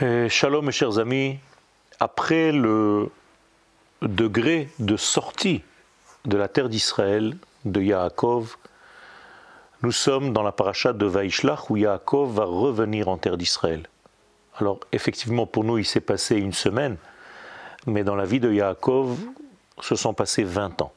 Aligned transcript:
Euh, 0.00 0.28
Shalom 0.28 0.66
mes 0.66 0.70
chers 0.70 1.00
amis, 1.00 1.40
après 1.98 2.52
le 2.52 3.10
degré 4.00 4.68
de 4.78 4.96
sortie 4.96 5.64
de 6.24 6.36
la 6.36 6.46
terre 6.46 6.68
d'Israël 6.68 7.36
de 7.64 7.80
Yaakov, 7.80 8.58
nous 9.82 9.90
sommes 9.90 10.32
dans 10.32 10.44
la 10.44 10.52
paracha 10.52 10.92
de 10.92 11.04
Vaishlach 11.04 11.68
où 11.68 11.76
Yaakov 11.76 12.32
va 12.32 12.44
revenir 12.44 13.08
en 13.08 13.18
terre 13.18 13.36
d'Israël. 13.36 13.88
Alors 14.58 14.78
effectivement 14.92 15.46
pour 15.46 15.64
nous 15.64 15.78
il 15.78 15.84
s'est 15.84 16.00
passé 16.00 16.36
une 16.36 16.52
semaine, 16.52 16.96
mais 17.88 18.04
dans 18.04 18.14
la 18.14 18.24
vie 18.24 18.38
de 18.38 18.52
Yaakov 18.52 19.18
se 19.80 19.96
sont 19.96 20.14
passés 20.14 20.44
20 20.44 20.80
ans. 20.80 20.92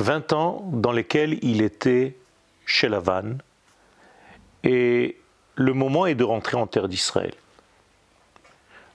20 0.00 0.32
ans 0.32 0.68
dans 0.72 0.90
lesquels 0.90 1.38
il 1.42 1.62
était 1.62 2.16
chez 2.66 2.88
Lavan 2.88 3.38
et 4.64 5.16
le 5.54 5.74
moment 5.74 6.06
est 6.06 6.16
de 6.16 6.24
rentrer 6.24 6.56
en 6.56 6.66
terre 6.66 6.88
d'Israël. 6.88 7.34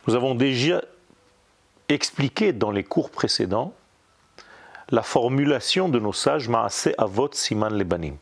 Nous 0.07 0.15
avons 0.15 0.35
déjà 0.35 0.81
expliqué 1.89 2.53
dans 2.53 2.71
les 2.71 2.83
cours 2.83 3.09
précédents 3.09 3.73
la 4.89 5.03
formulation 5.03 5.89
de 5.89 5.99
nos 5.99 6.13
sages 6.13 6.47
Maase 6.47 6.89
Avot 6.97 7.29
Siman 7.33 7.73
Lebanim. 7.73 8.15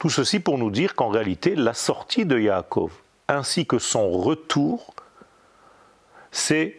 Tout 0.00 0.10
ceci 0.10 0.40
pour 0.40 0.58
nous 0.58 0.70
dire 0.70 0.96
qu'en 0.96 1.08
réalité, 1.08 1.54
la 1.54 1.72
sortie 1.72 2.26
de 2.26 2.38
Yaakov 2.38 2.90
ainsi 3.28 3.66
que 3.66 3.78
son 3.78 4.10
retour, 4.10 4.94
c'est 6.30 6.78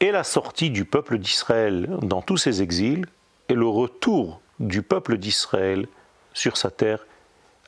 et 0.00 0.10
la 0.10 0.24
sortie 0.24 0.70
du 0.70 0.84
peuple 0.84 1.18
d'Israël 1.18 1.88
dans 2.02 2.22
tous 2.22 2.36
ses 2.36 2.62
exils 2.62 3.06
et 3.48 3.54
le 3.54 3.66
retour 3.66 4.40
du 4.60 4.82
peuple 4.82 5.18
d'Israël 5.18 5.86
sur 6.32 6.56
sa 6.56 6.70
terre 6.70 7.06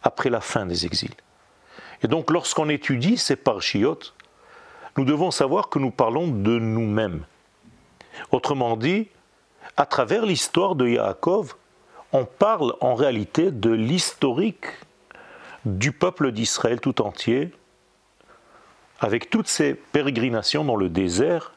après 0.02 0.30
la 0.30 0.40
fin 0.40 0.66
des 0.66 0.86
exils. 0.86 1.14
Et 2.02 2.08
donc 2.08 2.30
lorsqu'on 2.30 2.68
étudie 2.68 3.16
ces 3.16 3.36
parchiotes, 3.36 4.14
nous 4.96 5.04
devons 5.04 5.30
savoir 5.30 5.68
que 5.68 5.78
nous 5.78 5.90
parlons 5.90 6.28
de 6.28 6.58
nous-mêmes. 6.58 7.24
Autrement 8.32 8.76
dit, 8.76 9.08
à 9.76 9.84
travers 9.84 10.24
l'histoire 10.24 10.74
de 10.74 10.88
Yaakov, 10.88 11.54
on 12.12 12.24
parle 12.24 12.74
en 12.80 12.94
réalité 12.94 13.50
de 13.50 13.70
l'historique 13.70 14.66
du 15.66 15.92
peuple 15.92 16.32
d'Israël 16.32 16.80
tout 16.80 17.02
entier, 17.02 17.52
avec 19.00 19.28
toutes 19.28 19.48
ces 19.48 19.74
pérégrinations 19.74 20.64
dans 20.64 20.76
le 20.76 20.88
désert, 20.88 21.52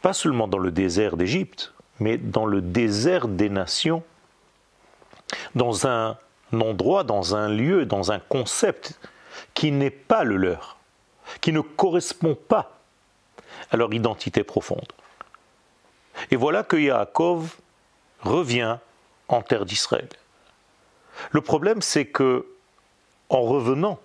pas 0.00 0.14
seulement 0.14 0.48
dans 0.48 0.58
le 0.58 0.70
désert 0.70 1.16
d'Égypte, 1.16 1.74
mais 2.00 2.16
dans 2.16 2.46
le 2.46 2.62
désert 2.62 3.28
des 3.28 3.50
nations, 3.50 4.02
dans 5.54 5.86
un 5.86 6.16
endroit, 6.52 7.04
dans 7.04 7.36
un 7.36 7.48
lieu, 7.48 7.84
dans 7.84 8.12
un 8.12 8.20
concept 8.20 8.98
qui 9.52 9.70
n'est 9.72 9.90
pas 9.90 10.24
le 10.24 10.36
leur 10.36 10.77
qui 11.40 11.52
ne 11.52 11.60
correspond 11.60 12.34
pas 12.34 12.78
à 13.70 13.76
leur 13.76 13.92
identité 13.92 14.44
profonde. 14.44 14.92
Et 16.30 16.36
voilà 16.36 16.62
que 16.62 16.76
Yaakov 16.76 17.56
revient 18.20 18.78
en 19.28 19.42
terre 19.42 19.64
d'Israël. 19.64 20.08
Le 21.30 21.40
problème, 21.40 21.82
c'est 21.82 22.06
que, 22.06 22.46
en 23.28 23.42
revenant, 23.42 23.98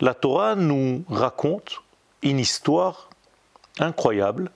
la 0.00 0.14
Torah 0.14 0.54
nous 0.54 1.04
raconte 1.08 1.82
une 2.22 2.38
histoire 2.38 3.08
incroyable, 3.78 4.50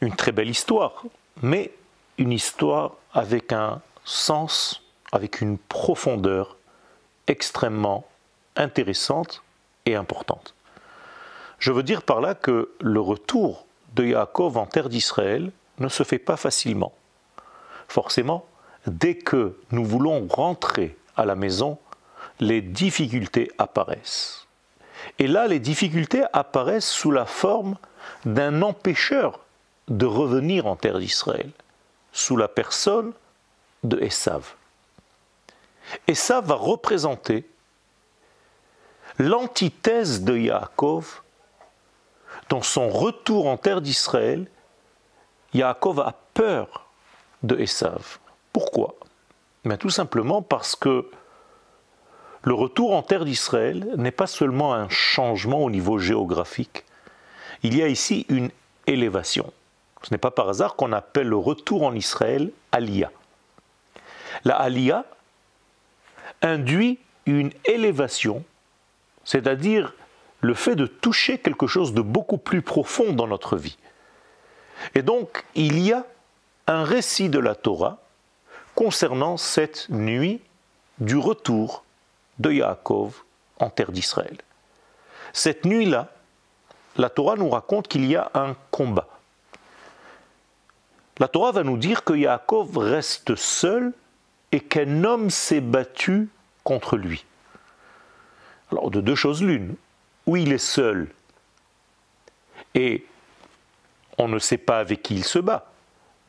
une 0.00 0.14
très 0.14 0.32
belle 0.32 0.48
histoire, 0.48 1.02
mais 1.42 1.72
une 2.18 2.32
histoire 2.32 2.92
avec 3.12 3.52
un 3.52 3.80
sens, 4.04 4.82
avec 5.12 5.40
une 5.40 5.58
profondeur 5.58 6.56
extrêmement 7.26 8.06
intéressante 8.56 9.42
et 9.86 9.94
importante. 9.94 10.54
Je 11.58 11.72
veux 11.72 11.82
dire 11.82 12.02
par 12.02 12.20
là 12.20 12.34
que 12.34 12.72
le 12.80 13.00
retour 13.00 13.66
de 13.94 14.04
Yaakov 14.04 14.58
en 14.58 14.66
terre 14.66 14.88
d'Israël 14.88 15.52
ne 15.78 15.88
se 15.88 16.02
fait 16.02 16.18
pas 16.18 16.36
facilement. 16.36 16.92
Forcément, 17.88 18.46
dès 18.86 19.14
que 19.14 19.58
nous 19.70 19.84
voulons 19.84 20.26
rentrer 20.28 20.96
à 21.16 21.24
la 21.24 21.34
maison, 21.34 21.78
les 22.40 22.62
difficultés 22.62 23.50
apparaissent. 23.58 24.46
Et 25.18 25.26
là, 25.26 25.46
les 25.46 25.58
difficultés 25.58 26.24
apparaissent 26.32 26.90
sous 26.90 27.10
la 27.10 27.26
forme 27.26 27.76
d'un 28.24 28.62
empêcheur 28.62 29.40
de 29.88 30.06
revenir 30.06 30.66
en 30.66 30.76
terre 30.76 30.98
d'Israël, 30.98 31.50
sous 32.12 32.36
la 32.36 32.48
personne 32.48 33.12
de 33.84 33.98
Esav. 34.00 34.54
Esav 36.06 36.46
va 36.46 36.54
représenter 36.54 37.48
l'antithèse 39.18 40.22
de 40.22 40.36
Yaakov, 40.36 41.22
dans 42.48 42.62
son 42.62 42.88
retour 42.88 43.46
en 43.46 43.56
terre 43.56 43.80
d'Israël, 43.80 44.46
Yaakov 45.54 46.00
a 46.00 46.14
peur 46.34 46.86
de 47.42 47.58
Esav. 47.58 48.18
Pourquoi? 48.52 48.94
Mais 49.64 49.76
Tout 49.76 49.90
simplement 49.90 50.42
parce 50.42 50.76
que 50.76 51.08
le 52.44 52.54
retour 52.54 52.94
en 52.94 53.02
terre 53.02 53.24
d'Israël 53.24 53.86
n'est 53.96 54.10
pas 54.10 54.26
seulement 54.26 54.74
un 54.74 54.88
changement 54.88 55.62
au 55.62 55.70
niveau 55.70 55.98
géographique, 55.98 56.84
il 57.62 57.76
y 57.76 57.82
a 57.82 57.88
ici 57.88 58.26
une 58.28 58.50
élévation. 58.86 59.52
Ce 60.02 60.12
n'est 60.12 60.18
pas 60.18 60.32
par 60.32 60.48
hasard 60.48 60.74
qu'on 60.74 60.92
appelle 60.92 61.28
le 61.28 61.36
retour 61.36 61.84
en 61.84 61.94
Israël 61.94 62.50
Aliyah. 62.72 63.12
La 64.44 64.56
Aliyah 64.56 65.04
induit 66.42 66.98
une 67.26 67.52
élévation 67.64 68.44
c'est-à-dire 69.24 69.94
le 70.40 70.54
fait 70.54 70.74
de 70.74 70.86
toucher 70.86 71.38
quelque 71.38 71.66
chose 71.66 71.94
de 71.94 72.02
beaucoup 72.02 72.38
plus 72.38 72.62
profond 72.62 73.12
dans 73.12 73.26
notre 73.26 73.56
vie. 73.56 73.78
Et 74.94 75.02
donc, 75.02 75.44
il 75.54 75.78
y 75.78 75.92
a 75.92 76.04
un 76.66 76.84
récit 76.84 77.28
de 77.28 77.38
la 77.38 77.54
Torah 77.54 77.98
concernant 78.74 79.36
cette 79.36 79.88
nuit 79.88 80.40
du 80.98 81.16
retour 81.16 81.84
de 82.38 82.50
Yaakov 82.50 83.22
en 83.58 83.70
terre 83.70 83.92
d'Israël. 83.92 84.36
Cette 85.32 85.64
nuit-là, 85.64 86.08
la 86.96 87.08
Torah 87.08 87.36
nous 87.36 87.48
raconte 87.48 87.88
qu'il 87.88 88.04
y 88.04 88.16
a 88.16 88.30
un 88.34 88.56
combat. 88.70 89.08
La 91.18 91.28
Torah 91.28 91.52
va 91.52 91.62
nous 91.62 91.76
dire 91.76 92.04
que 92.04 92.14
Yaakov 92.14 92.76
reste 92.78 93.36
seul 93.36 93.92
et 94.50 94.60
qu'un 94.60 95.04
homme 95.04 95.30
s'est 95.30 95.60
battu 95.60 96.28
contre 96.64 96.96
lui. 96.96 97.24
Alors, 98.72 98.90
de 98.90 99.00
deux 99.00 99.14
choses 99.14 99.42
l'une. 99.42 99.76
Ou 100.26 100.36
il 100.36 100.52
est 100.52 100.58
seul 100.58 101.08
et 102.74 103.04
on 104.18 104.28
ne 104.28 104.38
sait 104.38 104.58
pas 104.58 104.78
avec 104.78 105.02
qui 105.02 105.14
il 105.14 105.24
se 105.24 105.38
bat. 105.38 105.72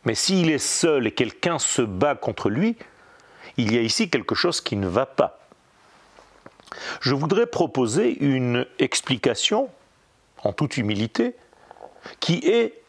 Mais 0.06 0.16
s'il 0.16 0.50
est 0.50 0.58
seul 0.58 1.08
et 1.08 1.12
quelqu'un 1.12 1.60
se 1.60 1.82
bat 1.82 2.16
contre 2.16 2.50
lui, 2.50 2.76
il 3.58 3.74
y 3.74 3.78
a 3.78 3.82
ici 3.82 4.10
quelque 4.10 4.36
chose 4.36 4.62
qui 4.62 4.76
ne 4.76 4.88
va 4.88 5.06
pas. 5.06 5.40
Je 7.02 7.14
voudrais 7.14 7.46
proposer 7.46 8.18
une 8.24 8.66
explication, 8.80 9.70
en 10.44 10.54
toute 10.54 10.78
humilité, 10.78 11.36
qui 12.20 12.40
est 12.46 12.82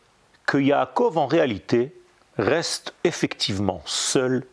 que 0.47 0.59
Yaakov 0.59 1.19
en 1.19 1.26
réalité 1.26 1.94
reste 2.37 2.94
effectivement 3.04 3.82
seul 3.84 4.44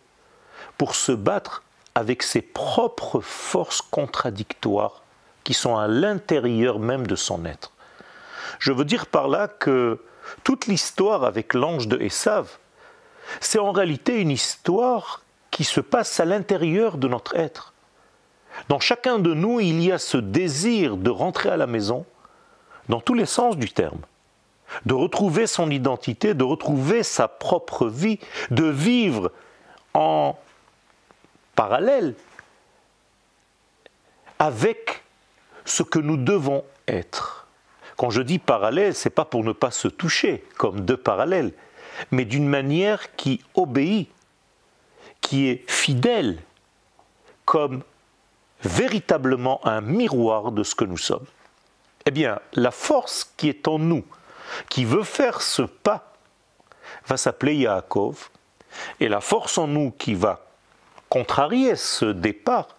pour 0.77 0.95
se 0.95 1.11
battre 1.11 1.63
avec 1.95 2.23
ses 2.23 2.41
propres 2.41 3.19
forces 3.19 3.81
contradictoires 3.81 5.01
qui 5.43 5.53
sont 5.53 5.77
à 5.77 5.87
l'intérieur 5.87 6.79
même 6.79 7.07
de 7.07 7.15
son 7.15 7.45
être. 7.45 7.71
Je 8.59 8.71
veux 8.71 8.85
dire 8.85 9.07
par 9.07 9.27
là 9.27 9.47
que 9.47 9.99
toute 10.43 10.67
l'histoire 10.67 11.23
avec 11.23 11.53
l'ange 11.53 11.87
de 11.87 11.99
Esav, 11.99 12.57
c'est 13.39 13.59
en 13.59 13.71
réalité 13.71 14.19
une 14.19 14.31
histoire 14.31 15.23
qui 15.49 15.63
se 15.63 15.81
passe 15.81 16.19
à 16.19 16.25
l'intérieur 16.25 16.97
de 16.97 17.07
notre 17.07 17.35
être. 17.35 17.73
Dans 18.69 18.79
chacun 18.79 19.19
de 19.19 19.33
nous, 19.33 19.59
il 19.59 19.81
y 19.81 19.91
a 19.91 19.97
ce 19.97 20.17
désir 20.17 20.97
de 20.97 21.09
rentrer 21.09 21.49
à 21.49 21.57
la 21.57 21.67
maison, 21.67 22.05
dans 22.89 23.01
tous 23.01 23.13
les 23.13 23.25
sens 23.25 23.57
du 23.57 23.71
terme, 23.71 24.01
de 24.85 24.93
retrouver 24.93 25.47
son 25.47 25.69
identité, 25.69 26.33
de 26.33 26.43
retrouver 26.43 27.03
sa 27.03 27.27
propre 27.27 27.87
vie, 27.87 28.19
de 28.49 28.65
vivre 28.65 29.31
en 29.93 30.37
avec 34.39 35.03
ce 35.65 35.83
que 35.83 35.99
nous 35.99 36.17
devons 36.17 36.63
être. 36.87 37.47
Quand 37.97 38.09
je 38.09 38.21
dis 38.21 38.39
parallèle, 38.39 38.95
c'est 38.95 39.11
pas 39.11 39.25
pour 39.25 39.43
ne 39.43 39.51
pas 39.51 39.71
se 39.71 39.87
toucher 39.87 40.43
comme 40.57 40.81
deux 40.81 40.97
parallèles, 40.97 41.53
mais 42.09 42.25
d'une 42.25 42.47
manière 42.47 43.15
qui 43.15 43.43
obéit, 43.53 44.09
qui 45.19 45.49
est 45.49 45.69
fidèle, 45.69 46.41
comme 47.45 47.83
véritablement 48.63 49.65
un 49.67 49.81
miroir 49.81 50.51
de 50.51 50.63
ce 50.63 50.73
que 50.73 50.85
nous 50.85 50.97
sommes. 50.97 51.25
Eh 52.05 52.11
bien, 52.11 52.39
la 52.53 52.71
force 52.71 53.31
qui 53.37 53.49
est 53.49 53.67
en 53.67 53.77
nous, 53.77 54.03
qui 54.69 54.85
veut 54.85 55.03
faire 55.03 55.41
ce 55.41 55.61
pas, 55.61 56.13
va 57.05 57.17
s'appeler 57.17 57.55
Yaakov, 57.55 58.29
et 58.99 59.09
la 59.09 59.21
force 59.21 59.57
en 59.57 59.67
nous 59.67 59.91
qui 59.91 60.13
va 60.13 60.50
contrarier 61.11 61.75
ce 61.75 62.05
départ 62.05 62.69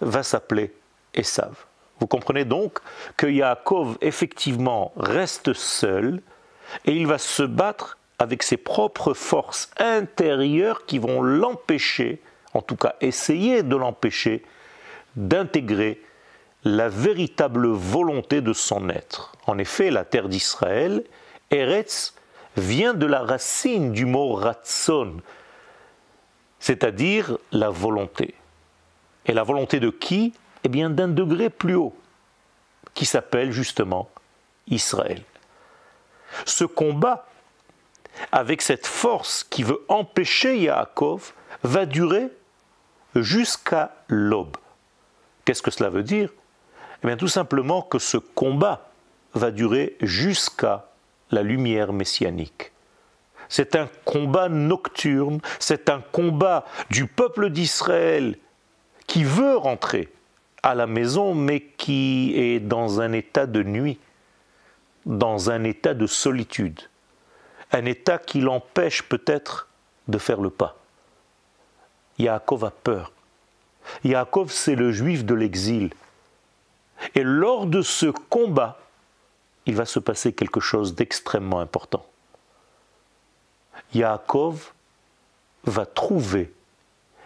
va 0.00 0.22
s'appeler 0.22 0.72
Esav. 1.12 1.54
Vous 2.00 2.06
comprenez 2.06 2.46
donc 2.46 2.78
que 3.18 3.26
Yaakov 3.26 3.98
effectivement 4.00 4.92
reste 4.96 5.52
seul 5.52 6.22
et 6.86 6.92
il 6.92 7.06
va 7.06 7.18
se 7.18 7.42
battre 7.42 7.98
avec 8.18 8.42
ses 8.44 8.56
propres 8.56 9.12
forces 9.12 9.70
intérieures 9.76 10.86
qui 10.86 10.98
vont 10.98 11.20
l'empêcher, 11.20 12.22
en 12.54 12.62
tout 12.62 12.76
cas 12.76 12.94
essayer 13.02 13.62
de 13.62 13.76
l'empêcher, 13.76 14.42
d'intégrer 15.16 16.00
la 16.64 16.88
véritable 16.88 17.66
volonté 17.66 18.40
de 18.40 18.54
son 18.54 18.88
être. 18.88 19.32
En 19.46 19.58
effet, 19.58 19.90
la 19.90 20.06
terre 20.06 20.30
d'Israël, 20.30 21.04
Eretz, 21.50 22.14
vient 22.56 22.94
de 22.94 23.06
la 23.06 23.20
racine 23.20 23.92
du 23.92 24.06
mot 24.06 24.32
ratson, 24.32 25.18
c'est-à-dire 26.62 27.38
la 27.50 27.70
volonté. 27.70 28.34
Et 29.26 29.32
la 29.32 29.42
volonté 29.42 29.80
de 29.80 29.90
qui? 29.90 30.32
Eh 30.62 30.68
bien 30.68 30.90
d'un 30.90 31.08
degré 31.08 31.50
plus 31.50 31.74
haut, 31.74 31.94
qui 32.94 33.04
s'appelle 33.04 33.50
justement 33.50 34.08
Israël. 34.68 35.24
Ce 36.46 36.62
combat 36.64 37.26
avec 38.30 38.62
cette 38.62 38.86
force 38.86 39.42
qui 39.42 39.64
veut 39.64 39.84
empêcher 39.88 40.56
Yaakov 40.56 41.32
va 41.64 41.84
durer 41.84 42.28
jusqu'à 43.16 43.96
l'aube. 44.06 44.56
Qu'est-ce 45.44 45.62
que 45.62 45.72
cela 45.72 45.90
veut 45.90 46.04
dire? 46.04 46.30
Eh 47.02 47.08
bien 47.08 47.16
tout 47.16 47.28
simplement 47.28 47.82
que 47.82 47.98
ce 47.98 48.18
combat 48.18 48.88
va 49.34 49.50
durer 49.50 49.96
jusqu'à 50.00 50.90
la 51.32 51.42
lumière 51.42 51.92
messianique. 51.92 52.71
C'est 53.52 53.76
un 53.76 53.88
combat 54.04 54.48
nocturne, 54.48 55.40
c'est 55.58 55.90
un 55.90 56.00
combat 56.00 56.64
du 56.90 57.06
peuple 57.06 57.50
d'Israël 57.50 58.36
qui 59.06 59.24
veut 59.24 59.56
rentrer 59.56 60.12
à 60.62 60.74
la 60.74 60.86
maison 60.86 61.34
mais 61.34 61.60
qui 61.60 62.32
est 62.34 62.60
dans 62.60 63.00
un 63.00 63.12
état 63.12 63.46
de 63.46 63.62
nuit, 63.62 63.98
dans 65.04 65.50
un 65.50 65.64
état 65.64 65.92
de 65.92 66.06
solitude 66.06 66.80
un 67.72 67.86
état 67.86 68.18
qui 68.18 68.40
l'empêche 68.40 69.02
peut-être 69.02 69.68
de 70.08 70.18
faire 70.18 70.40
le 70.40 70.50
pas. 70.50 70.76
Yaakov 72.18 72.64
a 72.64 72.70
peur. 72.70 73.12
Yaakov, 74.04 74.50
c'est 74.52 74.74
le 74.74 74.92
juif 74.92 75.24
de 75.24 75.34
l'exil. 75.34 75.92
Et 77.14 77.22
lors 77.22 77.66
de 77.66 77.82
ce 77.82 78.06
combat, 78.06 78.78
il 79.66 79.74
va 79.74 79.86
se 79.86 79.98
passer 79.98 80.32
quelque 80.32 80.60
chose 80.60 80.94
d'extrêmement 80.94 81.60
important. 81.60 82.06
Yaakov 83.94 84.72
va 85.64 85.86
trouver 85.86 86.52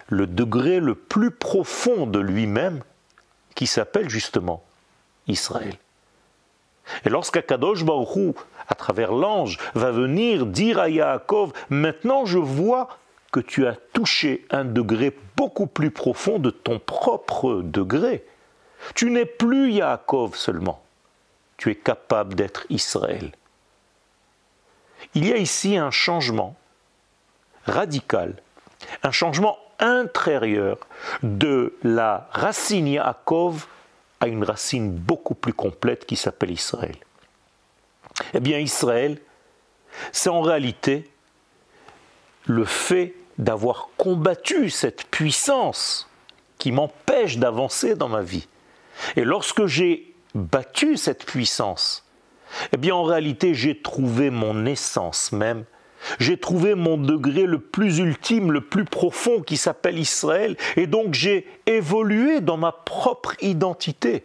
le 0.08 0.26
degré 0.26 0.80
le 0.80 0.94
plus 0.94 1.30
profond 1.30 2.06
de 2.06 2.18
lui-même 2.18 2.82
qui 3.54 3.66
s'appelle 3.66 4.08
justement 4.08 4.62
Israël. 5.26 5.76
Et 7.04 7.08
lorsqu'Akadosh 7.08 7.84
Baruchou, 7.84 8.34
à 8.68 8.74
travers 8.74 9.12
l'ange, 9.12 9.58
va 9.74 9.90
venir 9.90 10.46
dire 10.46 10.78
à 10.78 10.88
Yaakov 10.88 11.52
Maintenant 11.70 12.26
je 12.26 12.38
vois 12.38 12.88
que 13.32 13.40
tu 13.40 13.66
as 13.66 13.76
touché 13.92 14.46
un 14.50 14.64
degré 14.64 15.16
beaucoup 15.36 15.66
plus 15.66 15.90
profond 15.90 16.38
de 16.38 16.50
ton 16.50 16.78
propre 16.78 17.60
degré. 17.62 18.24
Tu 18.94 19.10
n'es 19.10 19.26
plus 19.26 19.72
Yaakov 19.72 20.36
seulement, 20.36 20.82
tu 21.56 21.70
es 21.70 21.74
capable 21.74 22.34
d'être 22.34 22.66
Israël. 22.70 23.32
Il 25.14 25.26
y 25.26 25.32
a 25.32 25.36
ici 25.36 25.76
un 25.76 25.90
changement 25.90 26.56
radical, 27.64 28.36
un 29.02 29.10
changement 29.10 29.58
intérieur 29.78 30.78
de 31.22 31.76
la 31.82 32.28
racine 32.32 32.88
Yaakov 32.88 33.66
à 34.20 34.28
une 34.28 34.44
racine 34.44 34.90
beaucoup 34.90 35.34
plus 35.34 35.52
complète 35.52 36.06
qui 36.06 36.16
s'appelle 36.16 36.50
Israël. 36.50 36.96
Eh 38.32 38.40
bien, 38.40 38.58
Israël, 38.58 39.20
c'est 40.12 40.30
en 40.30 40.40
réalité 40.40 41.10
le 42.46 42.64
fait 42.64 43.14
d'avoir 43.38 43.88
combattu 43.98 44.70
cette 44.70 45.04
puissance 45.04 46.08
qui 46.58 46.72
m'empêche 46.72 47.36
d'avancer 47.36 47.94
dans 47.94 48.08
ma 48.08 48.22
vie. 48.22 48.48
Et 49.16 49.24
lorsque 49.24 49.66
j'ai 49.66 50.14
battu 50.34 50.96
cette 50.96 51.26
puissance, 51.26 52.05
eh 52.72 52.76
bien 52.76 52.94
en 52.94 53.02
réalité 53.02 53.54
j'ai 53.54 53.80
trouvé 53.80 54.30
mon 54.30 54.66
essence 54.66 55.32
même. 55.32 55.64
J'ai 56.20 56.36
trouvé 56.36 56.74
mon 56.74 56.96
degré 56.98 57.46
le 57.46 57.58
plus 57.58 57.98
ultime, 57.98 58.52
le 58.52 58.60
plus 58.60 58.84
profond 58.84 59.40
qui 59.40 59.56
s'appelle 59.56 59.98
Israël, 59.98 60.56
et 60.76 60.86
donc 60.86 61.14
j'ai 61.14 61.46
évolué 61.66 62.40
dans 62.40 62.56
ma 62.56 62.72
propre 62.72 63.34
identité. 63.42 64.24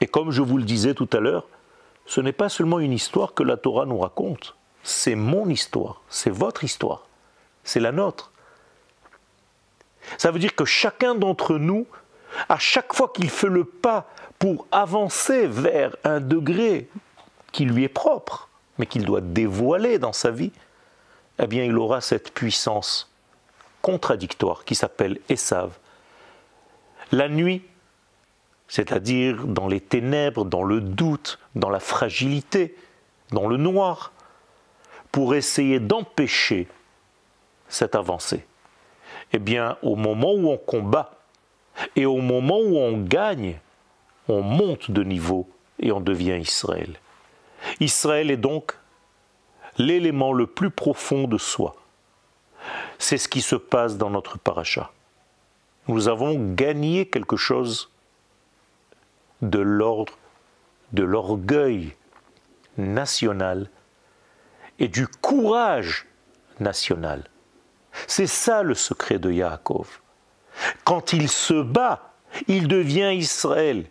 Et 0.00 0.06
comme 0.06 0.30
je 0.30 0.40
vous 0.40 0.56
le 0.56 0.64
disais 0.64 0.94
tout 0.94 1.08
à 1.12 1.20
l'heure, 1.20 1.46
ce 2.06 2.20
n'est 2.20 2.32
pas 2.32 2.48
seulement 2.48 2.80
une 2.80 2.92
histoire 2.92 3.34
que 3.34 3.42
la 3.42 3.56
Torah 3.56 3.86
nous 3.86 3.98
raconte, 3.98 4.56
c'est 4.82 5.14
mon 5.14 5.48
histoire, 5.48 6.00
c'est 6.08 6.30
votre 6.30 6.64
histoire, 6.64 7.06
c'est 7.64 7.80
la 7.80 7.92
nôtre. 7.92 8.32
Ça 10.16 10.30
veut 10.30 10.38
dire 10.38 10.54
que 10.54 10.64
chacun 10.64 11.14
d'entre 11.14 11.58
nous, 11.58 11.86
à 12.48 12.58
chaque 12.58 12.94
fois 12.94 13.10
qu'il 13.14 13.28
fait 13.28 13.48
le 13.48 13.64
pas 13.64 14.08
pour 14.40 14.66
avancer 14.72 15.46
vers 15.46 15.94
un 16.02 16.18
degré 16.18 16.88
qui 17.52 17.66
lui 17.66 17.84
est 17.84 17.88
propre, 17.88 18.48
mais 18.78 18.86
qu'il 18.86 19.04
doit 19.04 19.20
dévoiler 19.20 19.98
dans 19.98 20.14
sa 20.14 20.30
vie, 20.30 20.50
eh 21.38 21.46
bien 21.46 21.62
il 21.62 21.76
aura 21.76 22.00
cette 22.00 22.32
puissance 22.32 23.12
contradictoire 23.82 24.64
qui 24.64 24.74
s'appelle 24.74 25.18
Esav. 25.28 25.78
La 27.12 27.28
nuit, 27.28 27.62
c'est-à-dire 28.66 29.46
dans 29.46 29.68
les 29.68 29.80
ténèbres, 29.80 30.46
dans 30.46 30.62
le 30.62 30.80
doute, 30.80 31.38
dans 31.54 31.70
la 31.70 31.80
fragilité, 31.80 32.74
dans 33.32 33.46
le 33.46 33.58
noir, 33.58 34.12
pour 35.12 35.34
essayer 35.34 35.80
d'empêcher 35.80 36.66
cette 37.68 37.94
avancée. 37.94 38.46
Eh 39.34 39.38
bien, 39.38 39.76
au 39.82 39.96
moment 39.96 40.32
où 40.32 40.48
on 40.48 40.56
combat 40.56 41.10
et 41.94 42.06
au 42.06 42.18
moment 42.18 42.58
où 42.58 42.78
on 42.78 42.96
gagne, 42.96 43.58
on 44.30 44.42
monte 44.42 44.90
de 44.90 45.02
niveau 45.02 45.48
et 45.78 45.92
on 45.92 46.00
devient 46.00 46.38
Israël. 46.40 46.98
Israël 47.80 48.30
est 48.30 48.36
donc 48.36 48.72
l'élément 49.76 50.32
le 50.32 50.46
plus 50.46 50.70
profond 50.70 51.26
de 51.26 51.38
soi. 51.38 51.76
C'est 52.98 53.18
ce 53.18 53.28
qui 53.28 53.40
se 53.40 53.56
passe 53.56 53.96
dans 53.96 54.10
notre 54.10 54.38
paracha. 54.38 54.92
Nous 55.88 56.08
avons 56.08 56.54
gagné 56.54 57.06
quelque 57.06 57.36
chose 57.36 57.90
de 59.42 59.58
l'ordre 59.58 60.18
de 60.92 61.02
l'orgueil 61.02 61.94
national 62.76 63.70
et 64.78 64.88
du 64.88 65.06
courage 65.06 66.06
national. 66.58 67.24
C'est 68.06 68.26
ça 68.26 68.62
le 68.62 68.74
secret 68.74 69.18
de 69.18 69.30
Yaakov. 69.30 70.00
Quand 70.84 71.12
il 71.12 71.28
se 71.28 71.62
bat, 71.62 72.12
il 72.48 72.68
devient 72.68 73.12
Israël. 73.14 73.86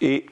Et 0.00 0.26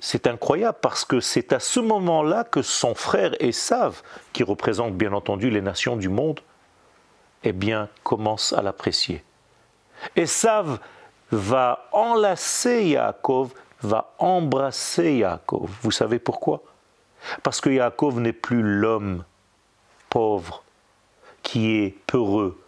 c'est 0.00 0.26
incroyable 0.26 0.78
parce 0.80 1.04
que 1.04 1.20
c'est 1.20 1.52
à 1.52 1.60
ce 1.60 1.80
moment-là 1.80 2.44
que 2.44 2.62
son 2.62 2.94
frère 2.94 3.34
Esav, 3.40 4.02
qui 4.32 4.42
représente 4.42 4.94
bien 4.94 5.12
entendu 5.12 5.50
les 5.50 5.62
nations 5.62 5.96
du 5.96 6.08
monde, 6.08 6.40
eh 7.42 7.52
bien, 7.52 7.88
commence 8.02 8.52
à 8.52 8.62
l'apprécier. 8.62 9.22
Esav 10.16 10.78
va 11.30 11.88
enlacer 11.92 12.84
Yaakov, 12.84 13.52
va 13.82 14.14
embrasser 14.18 15.16
Yaakov. 15.16 15.70
Vous 15.82 15.90
savez 15.90 16.18
pourquoi? 16.18 16.62
Parce 17.42 17.60
que 17.60 17.70
Yaakov 17.70 18.20
n'est 18.20 18.32
plus 18.32 18.62
l'homme 18.62 19.24
pauvre, 20.10 20.62
qui 21.42 21.76
est 21.76 21.96
peureux, 22.06 22.62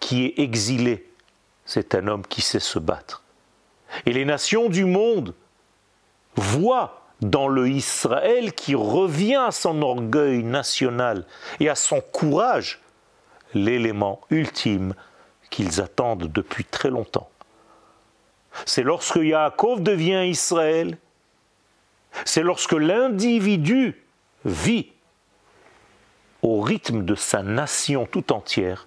qui 0.00 0.26
est 0.26 0.38
exilé. 0.38 1.10
C'est 1.64 1.94
un 1.94 2.06
homme 2.08 2.26
qui 2.26 2.40
sait 2.40 2.60
se 2.60 2.78
battre. 2.78 3.22
Et 4.06 4.12
les 4.12 4.24
nations 4.24 4.68
du 4.68 4.84
monde 4.84 5.34
voit 6.38 7.02
dans 7.20 7.48
le 7.48 7.68
Israël 7.68 8.52
qui 8.52 8.74
revient 8.74 9.36
à 9.36 9.50
son 9.50 9.82
orgueil 9.82 10.44
national 10.44 11.26
et 11.60 11.68
à 11.68 11.74
son 11.74 12.00
courage 12.00 12.80
l'élément 13.54 14.20
ultime 14.30 14.94
qu'ils 15.50 15.80
attendent 15.80 16.30
depuis 16.32 16.64
très 16.64 16.90
longtemps. 16.90 17.28
C'est 18.66 18.82
lorsque 18.82 19.16
Yaakov 19.16 19.82
devient 19.82 20.26
Israël, 20.28 20.98
c'est 22.24 22.42
lorsque 22.42 22.72
l'individu 22.72 24.02
vit 24.44 24.92
au 26.42 26.60
rythme 26.60 27.04
de 27.04 27.14
sa 27.14 27.42
nation 27.42 28.06
tout 28.06 28.32
entière 28.32 28.86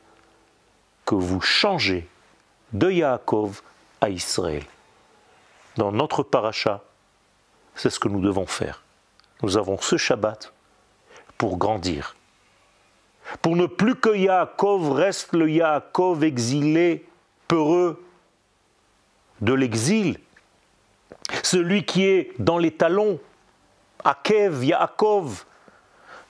que 1.05 1.15
vous 1.15 1.41
changez 1.41 2.07
de 2.73 2.89
Yaakov 2.89 3.61
à 3.99 4.09
Israël. 4.09 4.63
Dans 5.77 5.91
notre 5.91 6.23
paracha, 6.23 6.83
c'est 7.75 7.89
ce 7.89 7.99
que 7.99 8.07
nous 8.07 8.21
devons 8.21 8.45
faire. 8.45 8.83
Nous 9.41 9.57
avons 9.57 9.79
ce 9.79 9.97
Shabbat 9.97 10.53
pour 11.37 11.57
grandir. 11.57 12.15
Pour 13.41 13.55
ne 13.55 13.65
plus 13.65 13.95
que 13.95 14.15
Yaakov 14.15 14.91
reste 14.91 15.33
le 15.33 15.49
Yaakov 15.49 16.23
exilé, 16.23 17.05
peureux 17.47 18.03
de 19.41 19.53
l'exil, 19.53 20.19
celui 21.43 21.85
qui 21.85 22.05
est 22.05 22.31
dans 22.39 22.57
les 22.57 22.71
talons, 22.71 23.19
Akev, 24.03 24.63
Yaakov, 24.63 25.45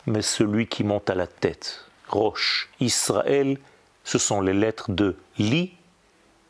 mais 0.07 0.21
celui 0.21 0.67
qui 0.67 0.83
monte 0.83 1.09
à 1.09 1.15
la 1.15 1.27
tête, 1.27 1.85
Roche, 2.07 2.69
Israël, 2.79 3.57
ce 4.03 4.17
sont 4.17 4.41
les 4.41 4.53
lettres 4.53 4.91
de 4.91 5.15
Li, 5.37 5.75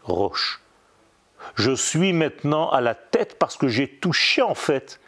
Roche. 0.03 0.62
Je 1.55 1.71
suis 1.71 2.13
maintenant 2.13 2.69
à 2.69 2.81
la 2.81 2.95
tête 2.95 3.38
parce 3.38 3.57
que 3.57 3.67
j'ai 3.67 3.88
touché 3.88 4.41
en 4.41 4.55
fait 4.55 5.00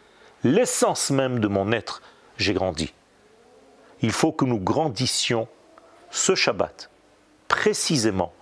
l'essence 0.42 1.10
même 1.10 1.40
de 1.40 1.48
mon 1.48 1.72
être, 1.72 2.02
j'ai 2.36 2.54
grandi. 2.54 2.92
Il 4.00 4.12
faut 4.12 4.32
que 4.32 4.44
nous 4.44 4.58
grandissions 4.58 5.48
ce 6.10 6.34
Shabbat, 6.34 6.90
précisément. 7.48 8.32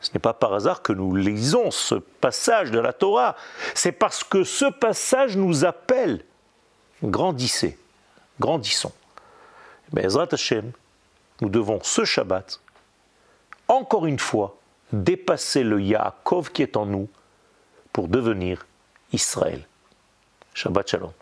Ce 0.00 0.10
n'est 0.12 0.20
pas 0.20 0.34
par 0.34 0.52
hasard 0.52 0.82
que 0.82 0.92
nous 0.92 1.14
lisons 1.14 1.70
ce 1.70 1.94
passage 1.94 2.72
de 2.72 2.80
la 2.80 2.92
Torah, 2.92 3.36
c'est 3.74 3.92
parce 3.92 4.24
que 4.24 4.42
ce 4.42 4.64
passage 4.64 5.36
nous 5.36 5.64
appelle. 5.64 6.24
Grandissez, 7.04 7.78
grandissons. 8.40 8.92
Mais 9.92 10.04
Ezrat 10.04 10.28
Hashem, 10.32 10.72
nous 11.40 11.48
devons 11.48 11.78
ce 11.82 12.04
Shabbat, 12.04 12.60
encore 13.68 14.06
une 14.06 14.18
fois, 14.18 14.56
dépasser 14.92 15.62
le 15.62 15.80
Yaakov 15.80 16.50
qui 16.50 16.62
est 16.62 16.76
en 16.76 16.86
nous 16.86 17.08
pour 17.92 18.08
devenir 18.08 18.66
Israël. 19.12 19.66
Shabbat 20.54 20.88
Shalom. 20.88 21.12